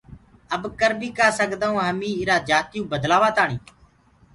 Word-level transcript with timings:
اب 0.55 0.63
ڪر 0.79 0.91
بيٚ 0.99 1.15
ڪآ 1.17 1.27
سگدآئونٚ 1.39 1.85
هميٚنٚ 1.87 2.17
ايٚرآ 2.19 2.35
جاتيٚئو 2.49 2.89
بدلآوآتآڻيٚ 2.91 3.61